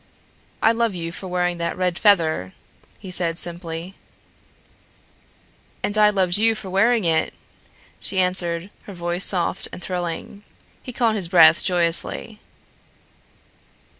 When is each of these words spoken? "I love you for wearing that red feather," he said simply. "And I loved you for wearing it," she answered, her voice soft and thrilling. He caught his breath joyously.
"I 0.63 0.71
love 0.71 0.95
you 0.95 1.11
for 1.11 1.27
wearing 1.27 1.59
that 1.59 1.77
red 1.77 1.99
feather," 1.99 2.53
he 2.97 3.11
said 3.11 3.37
simply. 3.37 3.93
"And 5.83 5.95
I 5.95 6.09
loved 6.09 6.37
you 6.39 6.55
for 6.55 6.71
wearing 6.71 7.05
it," 7.05 7.35
she 7.99 8.17
answered, 8.17 8.71
her 8.85 8.93
voice 8.93 9.25
soft 9.25 9.67
and 9.71 9.79
thrilling. 9.79 10.41
He 10.81 10.91
caught 10.91 11.13
his 11.13 11.29
breath 11.29 11.63
joyously. 11.63 12.39